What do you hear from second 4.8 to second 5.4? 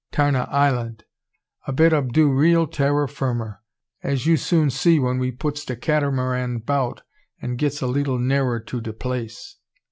when we